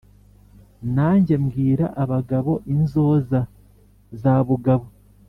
[0.95, 3.39] nanjye mbwira abagabo inzoza
[4.21, 4.85] ya bugabo.